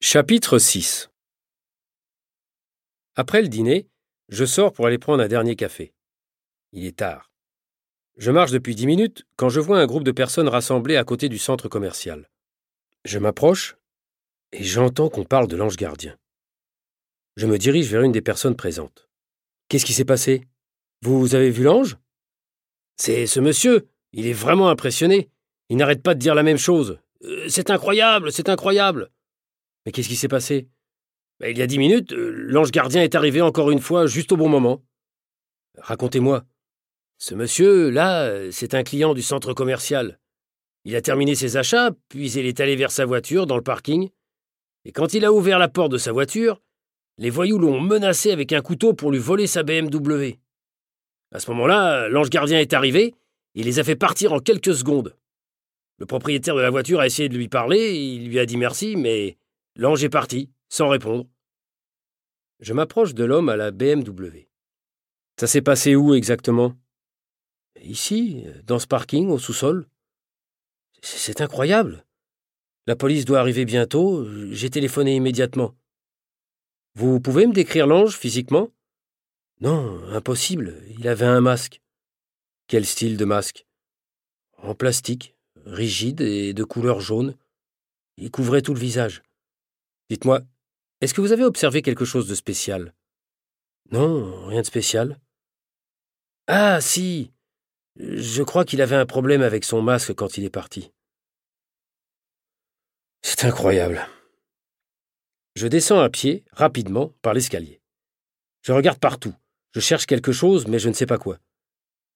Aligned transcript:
Chapitre 0.00 0.58
6 0.58 1.08
Après 3.14 3.40
le 3.40 3.48
dîner, 3.48 3.88
je 4.28 4.44
sors 4.44 4.74
pour 4.74 4.86
aller 4.86 4.98
prendre 4.98 5.22
un 5.22 5.26
dernier 5.26 5.56
café. 5.56 5.94
Il 6.72 6.84
est 6.84 6.98
tard. 6.98 7.32
Je 8.18 8.30
marche 8.30 8.50
depuis 8.50 8.74
dix 8.74 8.86
minutes 8.86 9.24
quand 9.36 9.48
je 9.48 9.58
vois 9.58 9.80
un 9.80 9.86
groupe 9.86 10.04
de 10.04 10.12
personnes 10.12 10.48
rassemblées 10.48 10.98
à 10.98 11.04
côté 11.04 11.30
du 11.30 11.38
centre 11.38 11.68
commercial. 11.68 12.28
Je 13.06 13.18
m'approche 13.18 13.78
et 14.52 14.62
j'entends 14.62 15.08
qu'on 15.08 15.24
parle 15.24 15.48
de 15.48 15.56
l'ange 15.56 15.78
gardien. 15.78 16.14
Je 17.36 17.46
me 17.46 17.56
dirige 17.56 17.90
vers 17.90 18.02
une 18.02 18.12
des 18.12 18.20
personnes 18.20 18.54
présentes. 18.54 19.08
Qu'est-ce 19.68 19.86
qui 19.86 19.94
s'est 19.94 20.04
passé? 20.04 20.46
Vous 21.00 21.34
avez 21.34 21.50
vu 21.50 21.62
l'ange? 21.62 21.96
C'est 22.98 23.26
ce 23.26 23.40
monsieur. 23.40 23.88
Il 24.12 24.26
est 24.26 24.34
vraiment 24.34 24.68
impressionné. 24.68 25.30
Il 25.70 25.78
n'arrête 25.78 26.02
pas 26.02 26.14
de 26.14 26.20
dire 26.20 26.34
la 26.34 26.42
même 26.42 26.58
chose. 26.58 27.00
Euh, 27.22 27.48
c'est 27.48 27.70
incroyable, 27.70 28.30
c'est 28.30 28.50
incroyable. 28.50 29.10
Mais 29.86 29.92
qu'est-ce 29.92 30.08
qui 30.08 30.16
s'est 30.16 30.28
passé? 30.28 30.68
Ben, 31.38 31.48
Il 31.50 31.58
y 31.58 31.62
a 31.62 31.66
dix 31.66 31.78
minutes, 31.78 32.12
euh, 32.12 32.30
l'ange 32.30 32.72
gardien 32.72 33.02
est 33.02 33.14
arrivé 33.14 33.40
encore 33.40 33.70
une 33.70 33.80
fois 33.80 34.06
juste 34.06 34.32
au 34.32 34.36
bon 34.36 34.48
moment. 34.48 34.82
Racontez-moi. 35.78 36.44
Ce 37.18 37.34
monsieur, 37.34 37.88
là, 37.90 38.24
euh, 38.24 38.50
c'est 38.50 38.74
un 38.74 38.82
client 38.82 39.14
du 39.14 39.22
centre 39.22 39.54
commercial. 39.54 40.18
Il 40.84 40.96
a 40.96 41.00
terminé 41.00 41.34
ses 41.34 41.56
achats, 41.56 41.92
puis 42.08 42.30
il 42.32 42.46
est 42.46 42.60
allé 42.60 42.76
vers 42.76 42.90
sa 42.90 43.06
voiture 43.06 43.46
dans 43.46 43.56
le 43.56 43.62
parking. 43.62 44.10
Et 44.84 44.92
quand 44.92 45.14
il 45.14 45.24
a 45.24 45.32
ouvert 45.32 45.58
la 45.58 45.68
porte 45.68 45.92
de 45.92 45.98
sa 45.98 46.12
voiture, 46.12 46.60
les 47.18 47.30
voyous 47.30 47.58
l'ont 47.58 47.80
menacé 47.80 48.30
avec 48.30 48.52
un 48.52 48.60
couteau 48.60 48.92
pour 48.92 49.10
lui 49.10 49.18
voler 49.18 49.46
sa 49.46 49.62
BMW. 49.62 50.38
À 51.32 51.40
ce 51.40 51.50
moment-là, 51.50 52.08
l'ange 52.08 52.30
gardien 52.30 52.60
est 52.60 52.74
arrivé, 52.74 53.14
il 53.54 53.64
les 53.64 53.78
a 53.78 53.84
fait 53.84 53.96
partir 53.96 54.32
en 54.32 54.38
quelques 54.38 54.74
secondes. 54.74 55.16
Le 55.98 56.06
propriétaire 56.06 56.54
de 56.54 56.60
la 56.60 56.70
voiture 56.70 57.00
a 57.00 57.06
essayé 57.06 57.28
de 57.28 57.36
lui 57.36 57.48
parler, 57.48 57.96
il 57.96 58.28
lui 58.28 58.38
a 58.38 58.46
dit 58.46 58.58
merci, 58.58 58.96
mais 58.96 59.38
l'ange 59.76 60.02
est 60.02 60.08
parti, 60.08 60.50
sans 60.68 60.88
répondre. 60.88 61.26
Je 62.60 62.72
m'approche 62.72 63.14
de 63.14 63.24
l'homme 63.24 63.48
à 63.48 63.56
la 63.56 63.70
BMW. 63.70 64.48
Ça 65.38 65.46
s'est 65.46 65.62
passé 65.62 65.94
où 65.94 66.14
exactement? 66.14 66.74
Ici, 67.82 68.44
dans 68.64 68.78
ce 68.78 68.86
parking, 68.86 69.28
au 69.28 69.38
sous-sol. 69.38 69.86
C'est 71.02 71.40
incroyable. 71.40 72.04
La 72.86 72.96
police 72.96 73.24
doit 73.24 73.40
arriver 73.40 73.64
bientôt, 73.64 74.26
j'ai 74.52 74.70
téléphoné 74.70 75.14
immédiatement. 75.14 75.74
Vous 76.94 77.20
pouvez 77.20 77.46
me 77.46 77.52
décrire 77.52 77.86
l'ange 77.86 78.16
physiquement? 78.16 78.70
Non, 79.60 80.02
impossible, 80.12 80.82
il 80.98 81.06
avait 81.08 81.26
un 81.26 81.40
masque. 81.40 81.82
Quel 82.68 82.86
style 82.86 83.16
de 83.16 83.24
masque? 83.24 83.66
En 84.56 84.74
plastique, 84.74 85.36
rigide 85.66 86.22
et 86.22 86.54
de 86.54 86.64
couleur 86.64 87.00
jaune. 87.00 87.36
Il 88.16 88.30
couvrait 88.30 88.62
tout 88.62 88.72
le 88.72 88.80
visage. 88.80 89.22
Dites-moi, 90.10 90.42
est-ce 91.00 91.14
que 91.14 91.20
vous 91.20 91.32
avez 91.32 91.44
observé 91.44 91.82
quelque 91.82 92.04
chose 92.04 92.28
de 92.28 92.34
spécial? 92.34 92.94
Non, 93.90 94.46
rien 94.46 94.60
de 94.60 94.66
spécial. 94.66 95.20
Ah, 96.46 96.80
si 96.80 97.32
Je 97.96 98.42
crois 98.42 98.64
qu'il 98.64 98.82
avait 98.82 98.96
un 98.96 99.06
problème 99.06 99.42
avec 99.42 99.64
son 99.64 99.82
masque 99.82 100.14
quand 100.14 100.38
il 100.38 100.44
est 100.44 100.50
parti. 100.50 100.92
C'est 103.22 103.44
incroyable. 103.44 104.06
Je 105.56 105.66
descends 105.66 106.00
à 106.00 106.10
pied, 106.10 106.44
rapidement, 106.52 107.14
par 107.22 107.34
l'escalier. 107.34 107.80
Je 108.62 108.72
regarde 108.72 108.98
partout. 108.98 109.34
Je 109.72 109.80
cherche 109.80 110.06
quelque 110.06 110.32
chose, 110.32 110.66
mais 110.66 110.78
je 110.78 110.88
ne 110.88 110.94
sais 110.94 111.06
pas 111.06 111.18
quoi. 111.18 111.38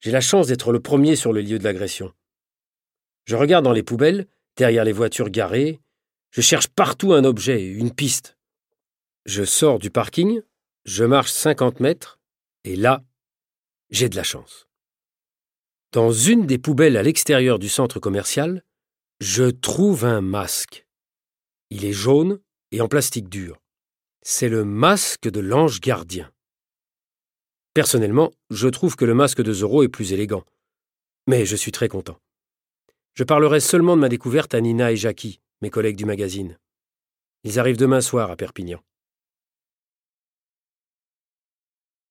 J'ai 0.00 0.10
la 0.10 0.20
chance 0.20 0.46
d'être 0.48 0.72
le 0.72 0.80
premier 0.80 1.16
sur 1.16 1.32
le 1.32 1.40
lieu 1.40 1.58
de 1.58 1.64
l'agression. 1.64 2.12
Je 3.24 3.36
regarde 3.36 3.64
dans 3.64 3.72
les 3.72 3.82
poubelles, 3.82 4.26
derrière 4.56 4.84
les 4.84 4.92
voitures 4.92 5.30
garées. 5.30 5.80
Je 6.30 6.40
cherche 6.40 6.68
partout 6.68 7.12
un 7.12 7.24
objet, 7.24 7.64
une 7.64 7.94
piste. 7.94 8.36
Je 9.24 9.44
sors 9.44 9.78
du 9.78 9.90
parking, 9.90 10.42
je 10.84 11.04
marche 11.04 11.30
50 11.32 11.80
mètres, 11.80 12.18
et 12.64 12.76
là, 12.76 13.04
j'ai 13.90 14.08
de 14.08 14.16
la 14.16 14.22
chance. 14.22 14.66
Dans 15.92 16.12
une 16.12 16.46
des 16.46 16.58
poubelles 16.58 16.96
à 16.96 17.02
l'extérieur 17.02 17.58
du 17.58 17.68
centre 17.68 17.98
commercial, 17.98 18.62
je 19.20 19.44
trouve 19.44 20.04
un 20.04 20.20
masque. 20.20 20.86
Il 21.70 21.84
est 21.84 21.92
jaune 21.92 22.40
et 22.72 22.80
en 22.80 22.88
plastique 22.88 23.28
dur. 23.28 23.60
C'est 24.22 24.48
le 24.48 24.64
masque 24.64 25.28
de 25.28 25.40
l'ange 25.40 25.80
gardien. 25.80 26.30
Personnellement, 27.72 28.32
je 28.50 28.68
trouve 28.68 28.96
que 28.96 29.04
le 29.04 29.14
masque 29.14 29.42
de 29.42 29.52
Zorro 29.52 29.82
est 29.82 29.88
plus 29.88 30.12
élégant. 30.12 30.44
Mais 31.26 31.46
je 31.46 31.56
suis 31.56 31.72
très 31.72 31.88
content. 31.88 32.18
Je 33.14 33.24
parlerai 33.24 33.60
seulement 33.60 33.96
de 33.96 34.00
ma 34.00 34.08
découverte 34.08 34.54
à 34.54 34.60
Nina 34.60 34.92
et 34.92 34.96
Jackie, 34.96 35.40
mes 35.60 35.70
collègues 35.70 35.96
du 35.96 36.04
magazine. 36.04 36.58
Ils 37.44 37.58
arrivent 37.58 37.76
demain 37.76 38.00
soir 38.00 38.30
à 38.30 38.36
Perpignan. 38.36 38.80